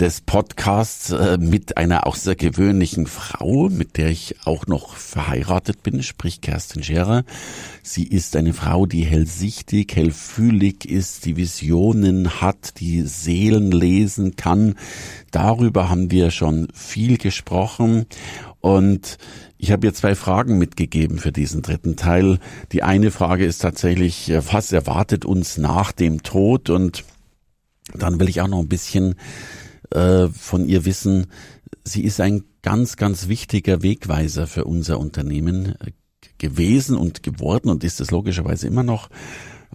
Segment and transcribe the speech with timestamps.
[0.00, 6.40] des Podcasts äh, mit einer außergewöhnlichen Frau, mit der ich auch noch verheiratet bin, sprich
[6.40, 7.24] Kerstin Scherer.
[7.82, 14.74] Sie ist eine Frau, die hellsichtig, hellfühlig ist, die Visionen hat, die Seelen lesen kann.
[15.30, 18.06] Darüber haben wir schon viel gesprochen
[18.60, 19.18] und
[19.58, 22.38] ich habe ihr zwei Fragen mitgegeben für diesen dritten Teil.
[22.72, 26.70] Die eine Frage ist tatsächlich, äh, was erwartet uns nach dem Tod?
[26.70, 27.04] Und
[27.94, 29.16] dann will ich auch noch ein bisschen
[29.92, 31.26] äh, von ihr wissen,
[31.84, 35.92] sie ist ein ganz, ganz wichtiger Wegweiser für unser Unternehmen äh,
[36.38, 39.10] gewesen und geworden und ist es logischerweise immer noch,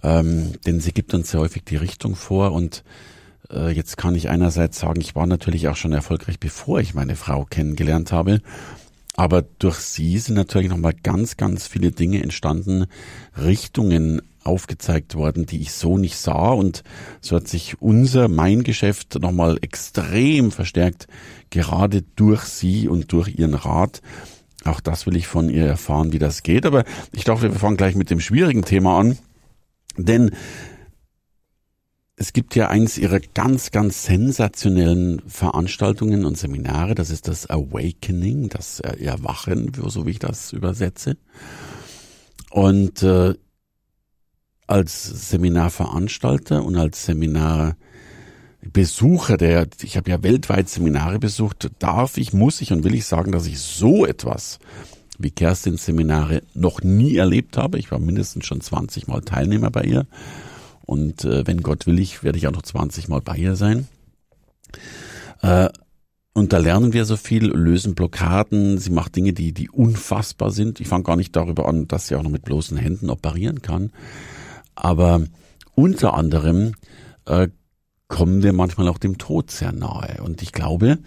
[0.02, 2.84] ähm, denn sie gibt uns sehr häufig die Richtung vor und
[3.50, 7.16] äh, jetzt kann ich einerseits sagen, ich war natürlich auch schon erfolgreich, bevor ich meine
[7.16, 8.40] Frau kennengelernt habe.
[9.16, 12.86] Aber durch sie sind natürlich nochmal ganz, ganz viele Dinge entstanden,
[13.36, 16.50] Richtungen aufgezeigt worden, die ich so nicht sah.
[16.50, 16.82] Und
[17.20, 21.06] so hat sich unser, mein Geschäft nochmal extrem verstärkt,
[21.50, 24.02] gerade durch sie und durch ihren Rat.
[24.64, 26.66] Auch das will ich von ihr erfahren, wie das geht.
[26.66, 29.18] Aber ich dachte, wir fangen gleich mit dem schwierigen Thema an.
[29.96, 30.30] Denn
[32.16, 36.96] es gibt ja eins ihrer ganz, ganz sensationellen Veranstaltungen und Seminare.
[36.96, 41.16] Das ist das Awakening, das Erwachen, so wie ich das übersetze.
[42.50, 43.34] Und äh,
[44.68, 52.60] als Seminarveranstalter und als Seminarbesucher, der, ich habe ja weltweit Seminare besucht, darf ich, muss
[52.60, 54.60] ich und will ich sagen, dass ich so etwas
[55.18, 57.78] wie Kerstins Seminare noch nie erlebt habe.
[57.78, 60.06] Ich war mindestens schon 20 Mal Teilnehmer bei ihr.
[60.82, 63.88] Und äh, wenn Gott will, ich werde ich auch noch 20 Mal bei ihr sein.
[65.42, 65.68] Äh,
[66.34, 70.78] und da lernen wir so viel, lösen Blockaden, sie macht Dinge, die, die unfassbar sind.
[70.78, 73.90] Ich fange gar nicht darüber an, dass sie auch noch mit bloßen Händen operieren kann.
[74.78, 75.22] Aber
[75.74, 76.74] unter anderem
[77.26, 77.48] äh,
[78.06, 80.22] kommen wir manchmal auch dem Tod sehr nahe.
[80.22, 80.98] Und ich glaube,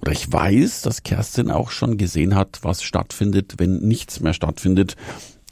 [0.00, 4.96] oder ich weiß, dass Kerstin auch schon gesehen hat, was stattfindet, wenn nichts mehr stattfindet.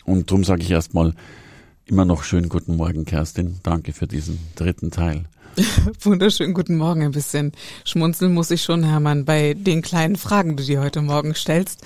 [0.04, 1.14] Und darum sage ich erstmal
[1.84, 3.58] immer noch schönen guten Morgen, Kerstin.
[3.62, 5.24] Danke für diesen dritten Teil.
[6.00, 7.02] Wunderschönen guten Morgen.
[7.02, 7.52] Ein bisschen
[7.84, 11.82] schmunzeln muss ich schon, Hermann, bei den kleinen Fragen, die du dir heute Morgen stellst.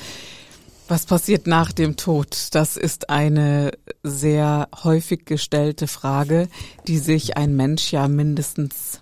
[0.91, 2.49] Was passiert nach dem Tod?
[2.51, 3.71] Das ist eine
[4.03, 6.49] sehr häufig gestellte Frage,
[6.89, 9.01] die sich ein Mensch ja mindestens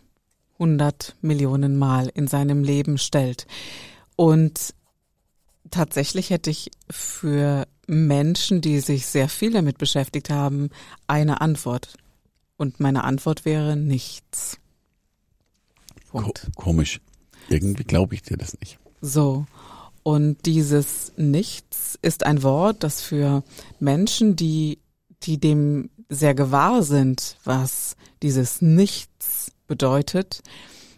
[0.58, 3.46] 100 Millionen Mal in seinem Leben stellt.
[4.16, 4.74] Und
[5.70, 10.68] tatsächlich hätte ich für Menschen, die sich sehr viel damit beschäftigt haben,
[11.06, 11.96] eine Antwort.
[12.58, 14.58] Und meine Antwort wäre nichts.
[16.10, 16.50] Punkt.
[16.54, 17.00] Komisch.
[17.48, 18.78] Irgendwie glaube ich dir das nicht.
[19.00, 19.46] So.
[20.08, 23.44] Und dieses Nichts ist ein Wort, das für
[23.78, 24.78] Menschen, die,
[25.22, 30.42] die dem sehr gewahr sind, was dieses Nichts bedeutet,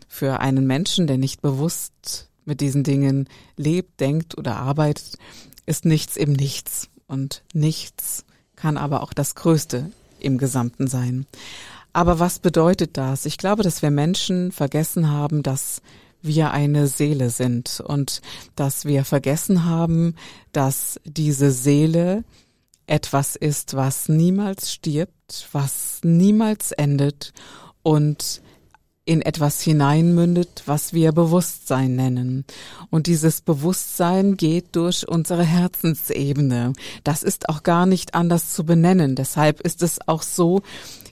[0.07, 5.19] für einen Menschen, der nicht bewusst mit diesen Dingen lebt, denkt oder arbeitet,
[5.67, 6.89] ist nichts im Nichts.
[7.09, 11.27] Und nichts kann aber auch das Größte im Gesamten sein.
[11.93, 13.27] Aber was bedeutet das?
[13.27, 15.83] Ich glaube, dass wir Menschen vergessen haben, dass
[16.23, 18.21] wir eine Seele sind und
[18.57, 20.15] dass wir vergessen haben,
[20.53, 22.25] dass diese Seele
[22.87, 27.33] etwas ist, was niemals stirbt, was niemals endet
[27.83, 28.43] und
[29.11, 32.45] in etwas hineinmündet, was wir Bewusstsein nennen.
[32.91, 36.75] Und dieses Bewusstsein geht durch unsere Herzensebene.
[37.03, 39.17] Das ist auch gar nicht anders zu benennen.
[39.17, 40.63] Deshalb ist es auch so,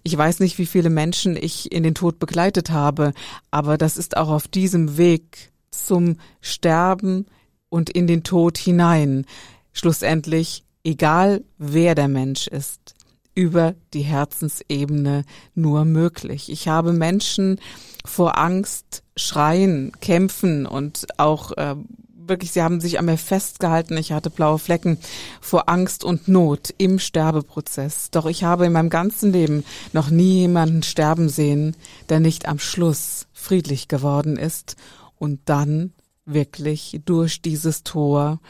[0.05, 3.15] ich weiß nicht, wie viele Menschen ich in den Tod begleitet habe,
[3.51, 7.27] aber das ist auch auf diesem Weg zum Sterben
[7.69, 9.27] und in den Tod hinein.
[9.73, 12.95] Schlussendlich, egal wer der Mensch ist,
[13.39, 15.25] über die Herzensebene
[15.55, 16.51] nur möglich.
[16.51, 17.61] Ich habe Menschen
[18.05, 21.77] vor Angst schreien, kämpfen und auch äh,
[22.17, 23.97] wirklich, sie haben sich an mir festgehalten.
[23.97, 24.99] Ich hatte blaue Flecken
[25.41, 28.11] vor Angst und Not im Sterbeprozess.
[28.11, 29.63] Doch ich habe in meinem ganzen Leben
[29.93, 31.77] noch nie jemanden sterben sehen,
[32.09, 34.75] der nicht am Schluss friedlich geworden ist
[35.17, 35.93] und dann
[36.25, 38.41] wirklich durch dieses Tor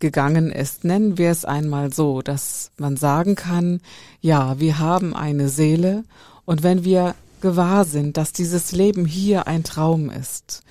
[0.00, 0.84] gegangen ist.
[0.84, 3.80] Nennen wir es einmal so, dass man sagen kann,
[4.20, 6.04] ja, wir haben eine Seele
[6.44, 10.62] und wenn wir gewahr sind, dass dieses Leben hier ein Traum ist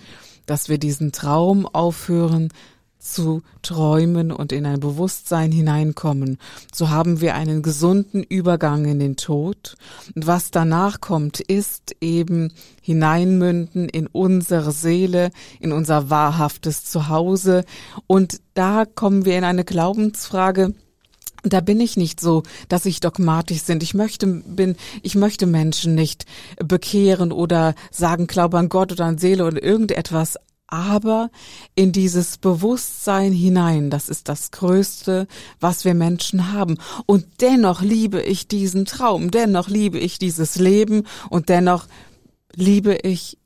[0.46, 2.50] dass wir diesen Traum aufhören
[3.06, 6.38] zu träumen und in ein Bewusstsein hineinkommen.
[6.74, 9.76] So haben wir einen gesunden Übergang in den Tod.
[10.16, 17.64] Und was danach kommt, ist eben hineinmünden in unsere Seele, in unser wahrhaftes Zuhause.
[18.08, 20.74] Und da kommen wir in eine Glaubensfrage,
[21.44, 23.84] da bin ich nicht so, dass ich dogmatisch sind.
[23.84, 26.26] Ich möchte bin, ich möchte Menschen nicht
[26.58, 30.38] bekehren oder sagen, glaube an Gott oder an Seele oder irgendetwas
[30.68, 31.30] aber
[31.76, 33.90] in dieses Bewusstsein hinein.
[33.90, 35.28] Das ist das Größte,
[35.60, 36.78] was wir Menschen haben.
[37.06, 41.88] Und dennoch liebe ich diesen Traum, dennoch liebe ich dieses Leben und dennoch
[42.54, 43.38] liebe ich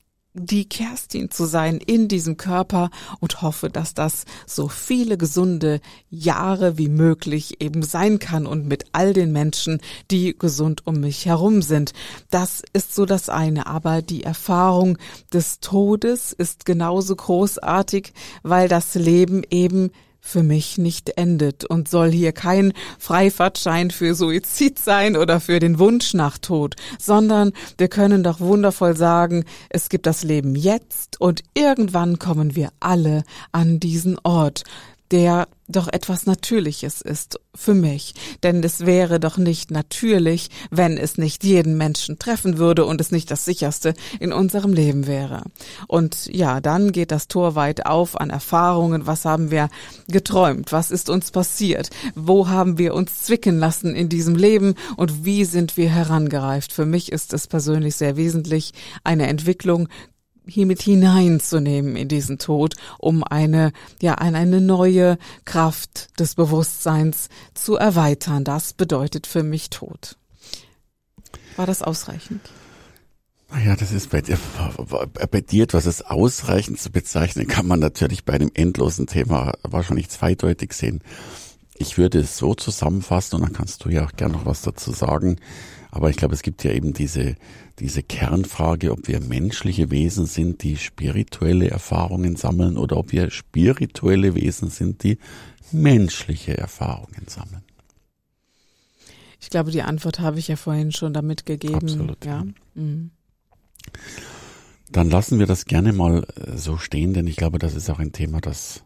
[0.46, 2.90] die Kerstin zu sein in diesem Körper
[3.20, 8.86] und hoffe, dass das so viele gesunde Jahre wie möglich eben sein kann und mit
[8.92, 9.80] all den Menschen,
[10.12, 11.94] die gesund um mich herum sind.
[12.30, 13.68] Das ist so das eine.
[13.68, 14.98] Aber die Erfahrung
[15.34, 18.14] des Todes ist genauso großartig,
[18.44, 19.92] weil das Leben eben
[20.22, 25.80] für mich nicht endet und soll hier kein Freifahrtschein für Suizid sein oder für den
[25.80, 31.44] Wunsch nach Tod, sondern wir können doch wundervoll sagen, es gibt das Leben jetzt und
[31.54, 34.64] irgendwann kommen wir alle an diesen Ort
[35.12, 38.14] der doch etwas Natürliches ist für mich.
[38.44, 43.12] Denn es wäre doch nicht natürlich, wenn es nicht jeden Menschen treffen würde und es
[43.12, 45.44] nicht das sicherste in unserem Leben wäre.
[45.88, 49.08] Und ja, dann geht das Tor weit auf an Erfahrungen.
[49.08, 49.70] Was haben wir
[50.08, 50.72] geträumt?
[50.72, 51.90] Was ist uns passiert?
[52.16, 54.76] Wo haben wir uns zwicken lassen in diesem Leben?
[54.98, 56.74] Und wie sind wir herangereift?
[56.74, 58.74] Für mich ist es persönlich sehr wesentlich,
[59.04, 59.88] eine Entwicklung
[60.50, 67.76] hier mit hineinzunehmen in diesen Tod, um eine, ja, eine neue Kraft des Bewusstseins zu
[67.76, 68.44] erweitern.
[68.44, 70.18] Das bedeutet für mich Tod.
[71.56, 72.42] War das ausreichend?
[73.52, 74.38] Naja, das ist bei dir,
[75.32, 80.10] bei dir etwas als ausreichend zu bezeichnen, kann man natürlich bei einem endlosen Thema wahrscheinlich
[80.10, 81.02] zweideutig sehen.
[81.76, 84.92] Ich würde es so zusammenfassen und dann kannst du ja auch gerne noch was dazu
[84.92, 85.38] sagen.
[85.92, 87.36] Aber ich glaube, es gibt ja eben diese,
[87.80, 94.36] diese Kernfrage, ob wir menschliche Wesen sind, die spirituelle Erfahrungen sammeln oder ob wir spirituelle
[94.36, 95.18] Wesen sind, die
[95.72, 97.64] menschliche Erfahrungen sammeln.
[99.42, 101.76] Ich glaube, die Antwort habe ich ja vorhin schon damit gegeben.
[101.76, 102.24] Absolut.
[102.26, 102.46] Ja.
[102.76, 103.12] Mhm.
[104.92, 108.00] Dann lassen wir das gerne mal äh, so stehen, denn ich glaube, das ist auch
[108.00, 108.84] ein Thema, das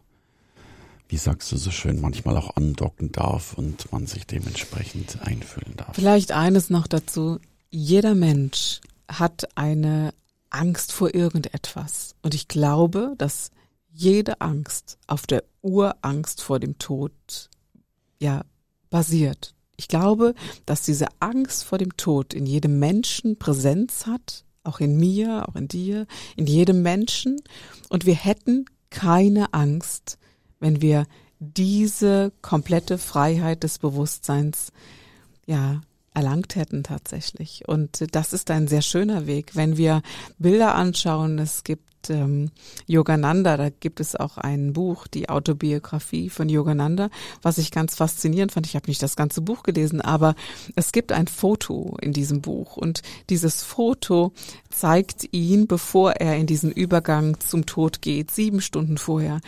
[1.08, 5.94] wie sagst du so schön, manchmal auch andocken darf und man sich dementsprechend einfühlen darf.
[5.94, 7.38] Vielleicht eines noch dazu.
[7.70, 10.14] Jeder Mensch hat eine
[10.50, 12.14] Angst vor irgendetwas.
[12.22, 13.50] Und ich glaube, dass
[13.92, 17.50] jede Angst auf der Urangst vor dem Tod
[18.18, 18.42] ja
[18.90, 19.54] basiert.
[19.76, 20.34] Ich glaube,
[20.66, 25.56] dass diese Angst vor dem Tod in jedem Menschen Präsenz hat, auch in mir, auch
[25.56, 26.06] in dir,
[26.36, 27.40] in jedem Menschen.
[27.88, 30.18] Und wir hätten keine Angst,
[30.64, 31.06] wenn wir
[31.40, 34.72] diese komplette Freiheit des Bewusstseins
[35.44, 35.82] ja
[36.14, 37.64] erlangt hätten tatsächlich.
[37.66, 39.54] Und das ist ein sehr schöner Weg.
[39.54, 40.02] Wenn wir
[40.38, 42.50] Bilder anschauen, es gibt ähm,
[42.86, 47.10] Yogananda, da gibt es auch ein Buch, die Autobiografie von Yogananda,
[47.42, 48.66] was ich ganz faszinierend fand.
[48.66, 50.34] Ich habe nicht das ganze Buch gelesen, aber
[50.76, 54.32] es gibt ein Foto in diesem Buch und dieses Foto
[54.70, 59.40] zeigt ihn, bevor er in diesen Übergang zum Tod geht, sieben Stunden vorher.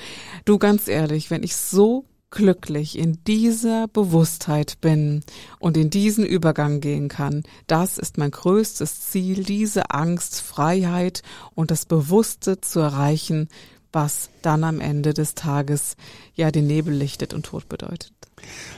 [0.45, 5.23] Du ganz ehrlich, wenn ich so glücklich in dieser Bewusstheit bin
[5.58, 11.22] und in diesen Übergang gehen kann, das ist mein größtes Ziel, diese Angst, Freiheit
[11.55, 13.48] und das Bewusste zu erreichen,
[13.93, 15.96] was dann am Ende des Tages
[16.34, 18.12] ja den Nebel lichtet und Tod bedeutet.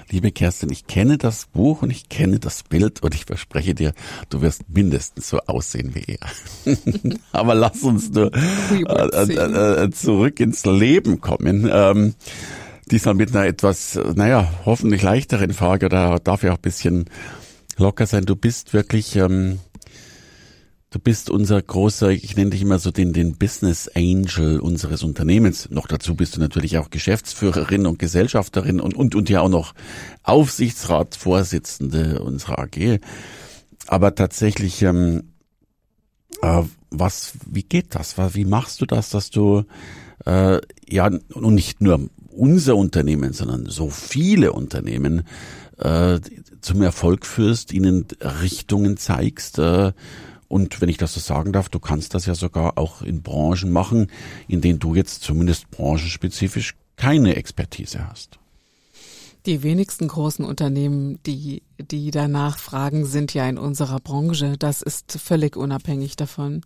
[0.08, 3.92] Liebe Kerstin, ich kenne das Buch und ich kenne das Bild und ich verspreche dir,
[4.30, 7.18] du wirst mindestens so aussehen wie er.
[7.32, 11.68] Aber lass uns nur äh, äh, äh, zurück ins Leben kommen.
[11.70, 12.14] Ähm,
[12.90, 17.04] diesmal mit einer etwas, naja, hoffentlich leichteren Frage, da darf ja auch ein bisschen
[17.76, 18.24] locker sein.
[18.24, 19.60] Du bist wirklich, ähm,
[20.90, 25.70] du bist unser großer, ich nenne dich immer so den, den Business Angel unseres Unternehmens.
[25.70, 29.74] Noch dazu bist du natürlich auch Geschäftsführerin und Gesellschafterin und, und, und ja auch noch
[30.22, 33.00] Aufsichtsratsvorsitzende unserer AG.
[33.86, 35.32] Aber tatsächlich, ähm,
[36.42, 38.16] äh, was, wie geht das?
[38.34, 39.64] Wie machst du das, dass du
[40.24, 45.24] äh, ja und nicht nur unser Unternehmen, sondern so viele Unternehmen
[45.78, 46.20] äh,
[46.60, 49.58] zum Erfolg führst, ihnen Richtungen zeigst.
[49.58, 49.92] Äh,
[50.48, 53.70] und wenn ich das so sagen darf, du kannst das ja sogar auch in Branchen
[53.70, 54.10] machen,
[54.48, 58.38] in denen du jetzt zumindest branchenspezifisch keine Expertise hast.
[59.46, 64.56] Die wenigsten großen Unternehmen, die, die danach fragen, sind ja in unserer Branche.
[64.58, 66.62] Das ist völlig unabhängig davon.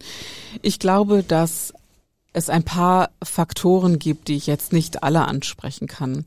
[0.63, 1.73] Ich glaube, dass
[2.33, 6.25] es ein paar Faktoren gibt, die ich jetzt nicht alle ansprechen kann.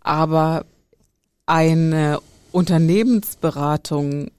[0.00, 0.64] Aber
[1.46, 2.20] eine
[2.52, 4.30] Unternehmensberatung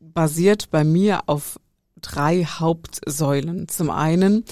[0.00, 1.58] basiert bei mir auf
[2.00, 3.68] drei Hauptsäulen.
[3.68, 4.44] Zum einen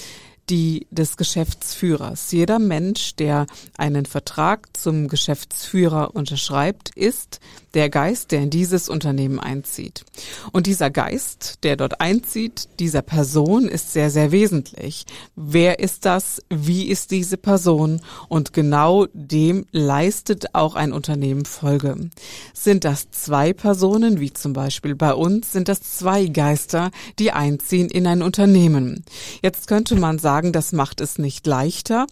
[0.49, 2.31] die des Geschäftsführers.
[2.31, 7.39] Jeder Mensch, der einen Vertrag zum Geschäftsführer unterschreibt, ist
[7.77, 10.03] der Geist, der in dieses Unternehmen einzieht.
[10.51, 15.05] Und dieser Geist, der dort einzieht, dieser Person ist sehr, sehr wesentlich.
[15.35, 16.41] Wer ist das?
[16.49, 18.01] Wie ist diese Person?
[18.29, 22.09] Und genau dem leistet auch ein Unternehmen Folge.
[22.53, 27.89] Sind das zwei Personen, wie zum Beispiel bei uns, sind das zwei Geister, die einziehen
[27.89, 29.05] in ein Unternehmen.
[29.43, 32.07] Jetzt könnte man sagen, das macht es nicht leichter,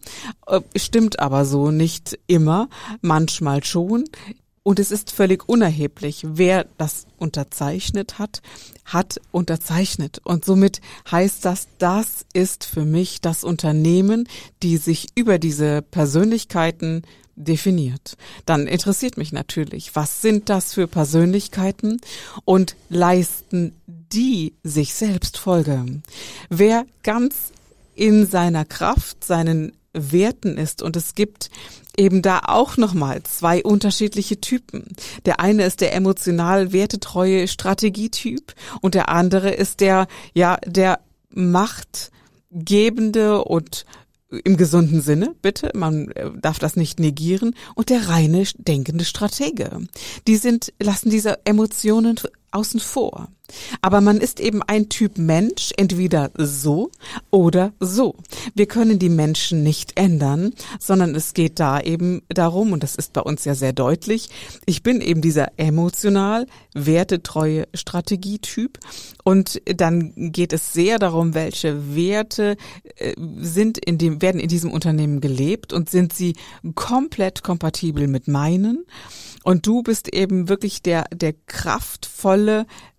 [0.46, 2.70] äh, stimmt aber so nicht immer,
[3.02, 4.06] manchmal schon.
[4.68, 8.42] Und es ist völlig unerheblich, wer das unterzeichnet hat,
[8.84, 10.22] hat unterzeichnet.
[10.24, 10.82] Und somit
[11.12, 14.28] heißt das, das ist für mich das Unternehmen,
[14.64, 17.04] die sich über diese Persönlichkeiten
[17.36, 18.18] definiert.
[18.48, 22.02] Dann interessiert mich natürlich, was sind das für Persönlichkeiten
[22.44, 26.02] und leisten die sich selbst Folge?
[26.50, 27.52] Wer ganz
[27.94, 31.50] in seiner Kraft, seinen Werten ist und es gibt
[31.98, 34.96] eben da auch nochmal zwei unterschiedliche Typen.
[35.26, 41.00] Der eine ist der emotional wertetreue Strategietyp und der andere ist der, ja, der
[41.30, 43.86] machtgebende und
[44.44, 49.88] im gesunden Sinne, bitte, man äh, darf das nicht negieren, und der reine denkende Stratege.
[50.28, 52.20] Die sind, lassen diese Emotionen
[52.56, 53.28] außen vor.
[53.82, 56.90] Aber man ist eben ein Typ Mensch, entweder so
[57.30, 58.16] oder so.
[58.56, 63.14] Wir können die Menschen nicht ändern, sondern es geht da eben darum, und das ist
[63.14, 64.30] bei uns ja sehr deutlich,
[64.66, 68.80] ich bin eben dieser emotional wertetreue Strategietyp
[69.24, 72.58] und dann geht es sehr darum, welche Werte
[72.96, 76.36] äh, sind in dem, werden in diesem Unternehmen gelebt und sind sie
[76.74, 78.86] komplett kompatibel mit meinen
[79.46, 82.45] und du bist eben wirklich der, der kraftvolle,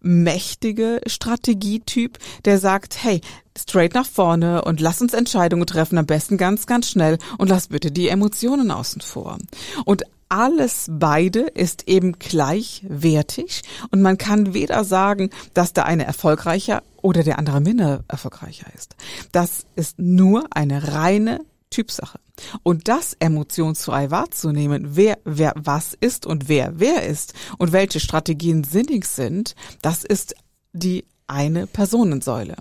[0.00, 3.20] mächtige Strategietyp, der sagt, hey,
[3.56, 7.68] straight nach vorne und lass uns Entscheidungen treffen, am besten ganz, ganz schnell und lass
[7.68, 9.38] bitte die Emotionen außen vor.
[9.84, 16.82] Und alles beide ist eben gleichwertig und man kann weder sagen, dass der eine erfolgreicher
[17.00, 18.96] oder der andere minder erfolgreicher ist.
[19.30, 22.20] Das ist nur eine reine Typsache.
[22.62, 28.64] Und das emotionsfrei wahrzunehmen, wer wer was ist und wer wer ist und welche Strategien
[28.64, 30.34] sinnig sind, das ist
[30.72, 32.56] die eine Personensäule.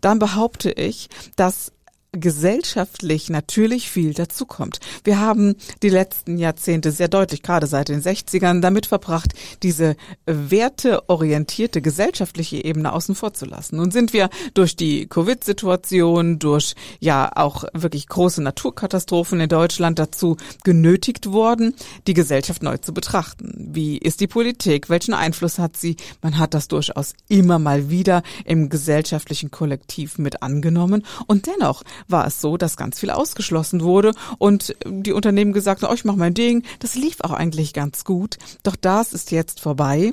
[0.00, 1.72] Dann behaupte ich, dass
[2.12, 4.80] gesellschaftlich natürlich viel dazukommt.
[5.04, 11.80] Wir haben die letzten Jahrzehnte sehr deutlich, gerade seit den 60ern, damit verbracht, diese werteorientierte
[11.80, 13.76] gesellschaftliche Ebene außen vor zu lassen.
[13.76, 20.36] Nun sind wir durch die Covid-Situation, durch ja auch wirklich große Naturkatastrophen in Deutschland dazu
[20.64, 21.74] genötigt worden,
[22.06, 23.68] die Gesellschaft neu zu betrachten.
[23.72, 24.88] Wie ist die Politik?
[24.90, 25.96] Welchen Einfluss hat sie?
[26.22, 32.26] Man hat das durchaus immer mal wieder im gesellschaftlichen Kollektiv mit angenommen und dennoch war
[32.26, 36.18] es so, dass ganz viel ausgeschlossen wurde und die Unternehmen gesagt haben, oh, ich mache
[36.18, 36.64] mein Ding.
[36.78, 38.38] Das lief auch eigentlich ganz gut.
[38.62, 40.12] Doch das ist jetzt vorbei.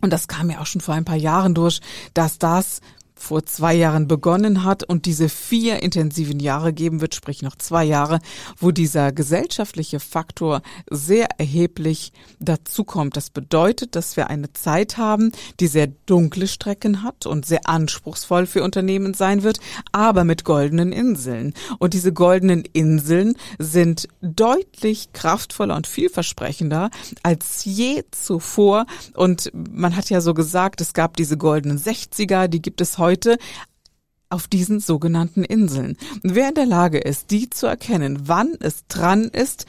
[0.00, 1.80] Und das kam ja auch schon vor ein paar Jahren durch,
[2.12, 2.80] dass das
[3.18, 7.84] vor zwei Jahren begonnen hat und diese vier intensiven Jahre geben wird, sprich noch zwei
[7.84, 8.20] Jahre,
[8.58, 13.16] wo dieser gesellschaftliche Faktor sehr erheblich dazukommt.
[13.16, 18.46] Das bedeutet, dass wir eine Zeit haben, die sehr dunkle Strecken hat und sehr anspruchsvoll
[18.46, 19.60] für Unternehmen sein wird,
[19.92, 21.54] aber mit goldenen Inseln.
[21.78, 26.90] Und diese goldenen Inseln sind deutlich kraftvoller und vielversprechender
[27.22, 28.84] als je zuvor.
[29.14, 33.05] Und man hat ja so gesagt, es gab diese goldenen 60er, die gibt es heute
[33.06, 33.38] heute
[34.30, 35.96] auf diesen sogenannten Inseln.
[36.24, 39.66] Und wer in der Lage ist, die zu erkennen, wann es dran ist,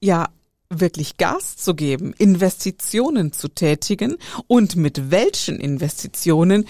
[0.00, 0.28] ja,
[0.68, 4.16] wirklich Gas zu geben, Investitionen zu tätigen
[4.46, 6.64] und mit welchen Investitionen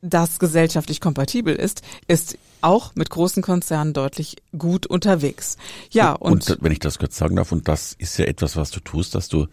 [0.00, 5.56] das gesellschaftlich kompatibel ist, ist auch mit großen Konzernen deutlich gut unterwegs.
[5.90, 8.70] Ja, und, und wenn ich das kurz sagen darf, und das ist ja etwas, was
[8.70, 9.46] du tust, dass du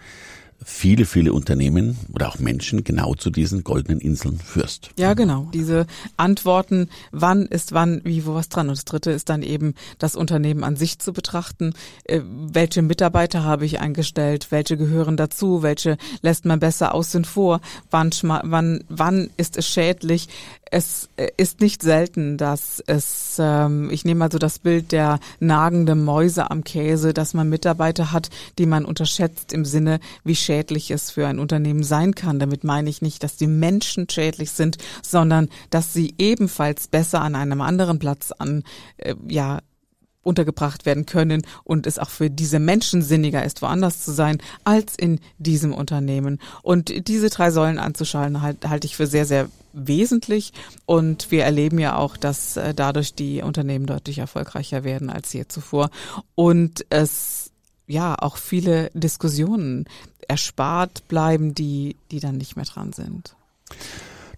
[0.68, 4.90] viele, viele Unternehmen oder auch Menschen genau zu diesen goldenen Inseln führst.
[4.98, 5.48] Ja, genau.
[5.54, 5.86] Diese
[6.18, 8.70] Antworten, wann ist wann, wie, wo was dran.
[8.70, 11.74] Und das dritte ist dann eben das Unternehmen an sich zu betrachten.
[12.06, 14.48] Äh, welche Mitarbeiter habe ich eingestellt?
[14.50, 15.62] Welche gehören dazu?
[15.62, 17.62] Welche lässt man besser außen vor?
[17.92, 20.30] Wann, wann, wann ist es schädlich?
[20.76, 25.22] Es äh, ist nicht selten, dass es, ähm, ich nehme mal so das Bild der
[25.40, 28.30] nagenden Mäuse am Käse, dass man Mitarbeiter hat,
[28.60, 32.40] die man unterschätzt im Sinne, wie schädlich es für ein Unternehmen sein kann.
[32.40, 37.36] Damit meine ich nicht, dass die Menschen schädlich sind, sondern dass sie ebenfalls besser an
[37.36, 38.66] einem anderen Platz an,
[38.98, 39.62] äh, ja,
[40.26, 44.96] untergebracht werden können und es auch für diese Menschen sinniger ist, woanders zu sein, als
[44.96, 46.40] in diesem Unternehmen.
[46.64, 50.52] Und diese drei Säulen anzuschalten, halt, halte ich für sehr, sehr wesentlich.
[50.86, 55.48] Und wir erleben ja auch, dass äh, dadurch die Unternehmen deutlich erfolgreicher werden als je
[55.48, 55.90] zuvor.
[56.34, 57.52] Und es
[57.88, 59.86] ja auch viele Diskussionen
[60.28, 63.36] erspart bleiben, die, die dann nicht mehr dran sind.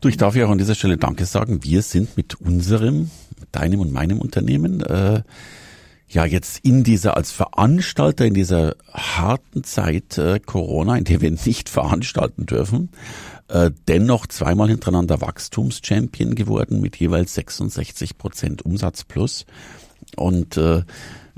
[0.02, 1.64] Du, ich darf ja auch an dieser Stelle Danke sagen.
[1.64, 3.10] Wir sind mit unserem,
[3.52, 5.24] deinem und meinem Unternehmen äh,
[6.10, 11.32] ja jetzt in dieser als Veranstalter in dieser harten Zeit äh, Corona, in der wir
[11.32, 12.90] nicht veranstalten dürfen,
[13.50, 19.46] äh, dennoch zweimal hintereinander Wachstumschampion geworden mit jeweils 66 Prozent Umsatz plus.
[20.16, 20.84] Und äh,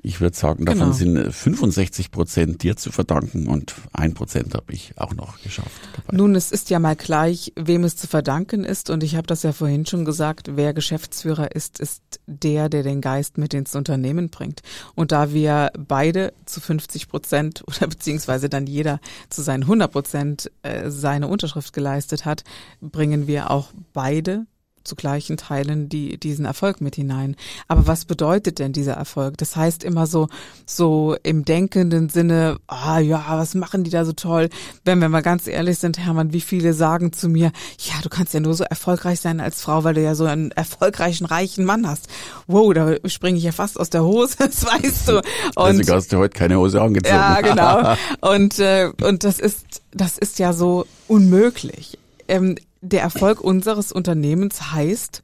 [0.04, 1.24] ich würde sagen, davon genau.
[1.24, 5.70] sind 65 Prozent dir zu verdanken und ein Prozent habe ich auch noch geschafft.
[5.96, 6.18] Dabei.
[6.18, 8.90] Nun, es ist ja mal gleich, wem es zu verdanken ist.
[8.90, 13.02] Und ich habe das ja vorhin schon gesagt, wer Geschäftsführer ist, ist der, der den
[13.02, 14.62] Geist mit ins Unternehmen bringt.
[14.96, 20.52] Und da wir beide zu 50 Prozent oder beziehungsweise dann jeder zu seinen 100 Prozent
[20.64, 22.44] äh, seine Unterschrift geleistet hat,
[22.82, 24.46] bringen wir auch beide
[24.84, 27.36] zu gleichen Teilen die, diesen Erfolg mit hinein.
[27.68, 29.38] Aber was bedeutet denn dieser Erfolg?
[29.38, 30.28] Das heißt immer so,
[30.66, 34.50] so im denkenden Sinne, ah ja, was machen die da so toll?
[34.86, 38.34] Wenn wir mal ganz ehrlich sind, Hermann, wie viele sagen zu mir, ja, du kannst
[38.34, 41.88] ja nur so erfolgreich sein als Frau, weil du ja so einen erfolgreichen, reichen Mann
[41.88, 42.08] hast.
[42.48, 45.18] Wow, da springe ich ja fast aus der Hose, das weißt du.
[45.56, 47.16] Und, Deswegen hast du heute keine Hose angezogen.
[47.16, 47.96] Ja, genau.
[48.22, 51.98] Und, äh, und das ist, das ist ja so unmöglich.
[52.30, 55.22] Ähm, der Erfolg unseres Unternehmens heißt,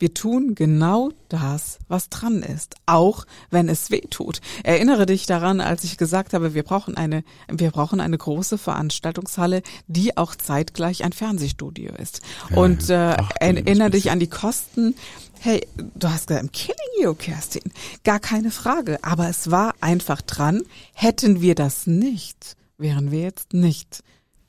[0.00, 4.40] wir tun genau das, was dran ist, auch wenn es weh tut.
[4.62, 9.62] Erinnere dich daran, als ich gesagt habe, wir brauchen eine, wir brauchen eine große Veranstaltungshalle,
[9.88, 12.20] die auch zeitgleich ein Fernsehstudio ist.
[12.54, 14.94] Und äh, Ach, erinnere dich an die Kosten.
[15.40, 17.72] Hey, du hast gesagt, I'm killing you, Kerstin.
[18.04, 18.98] Gar keine Frage.
[19.02, 20.62] Aber es war einfach dran.
[20.94, 24.04] Hätten wir das nicht, wären wir jetzt nicht.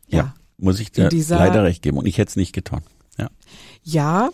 [0.07, 1.97] ja, ja muss ich dir leider recht geben.
[1.97, 2.81] Und ich hätte es nicht getan.
[3.17, 3.29] Ja.
[3.83, 4.29] ja,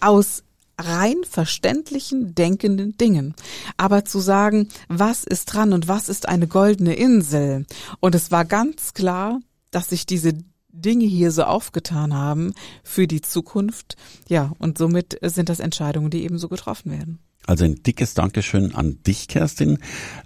[0.00, 0.44] aus
[0.78, 3.34] rein verständlichen, denkenden Dingen.
[3.76, 7.66] Aber zu sagen, was ist dran und was ist eine goldene Insel?
[8.00, 9.40] Und es war ganz klar,
[9.70, 10.32] dass sich diese
[10.72, 13.96] Dinge hier so aufgetan haben für die Zukunft.
[14.28, 17.18] Ja, und somit sind das Entscheidungen, die ebenso getroffen werden.
[17.46, 19.78] Also ein dickes Dankeschön an dich, Kerstin.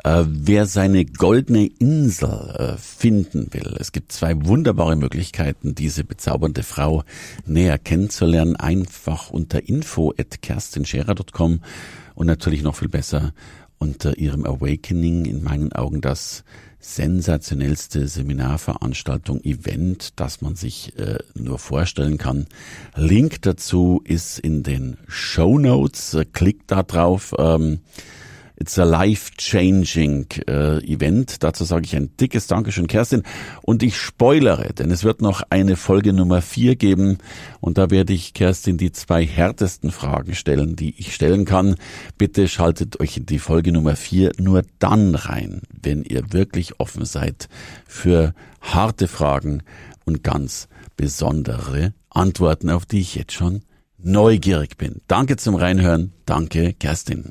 [0.02, 6.62] Äh, wer seine goldene Insel äh, finden will, es gibt zwei wunderbare Möglichkeiten, diese bezaubernde
[6.62, 7.04] Frau
[7.46, 8.56] näher kennenzulernen.
[8.56, 11.60] Einfach unter info at kerstinscherer.com
[12.14, 13.32] und natürlich noch viel besser
[13.78, 16.44] unter ihrem Awakening, in meinen Augen das
[16.84, 22.46] sensationellste Seminarveranstaltung, Event, das man sich äh, nur vorstellen kann.
[22.94, 26.14] Link dazu ist in den Show Notes.
[26.14, 27.34] Äh, klickt da drauf.
[27.38, 27.80] Ähm,
[28.56, 31.42] It's a life-changing äh, Event.
[31.42, 33.24] Dazu sage ich ein dickes Dankeschön, Kerstin.
[33.62, 37.18] Und ich spoilere, denn es wird noch eine Folge Nummer vier geben.
[37.60, 41.74] Und da werde ich Kerstin die zwei härtesten Fragen stellen, die ich stellen kann.
[42.16, 47.04] Bitte schaltet euch in die Folge Nummer vier nur dann rein, wenn ihr wirklich offen
[47.06, 47.48] seid
[47.88, 49.62] für harte Fragen
[50.04, 53.62] und ganz besondere Antworten, auf die ich jetzt schon
[53.98, 55.00] neugierig bin.
[55.08, 56.12] Danke zum Reinhören.
[56.24, 57.30] Danke, Kerstin.